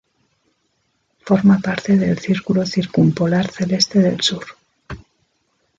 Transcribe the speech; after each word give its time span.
Forma 1.19 1.59
parte 1.59 1.95
del 1.95 2.17
círculo 2.17 2.65
circumpolar 2.65 3.51
celeste 3.51 3.99
del 3.99 4.19
sur. 4.21 4.43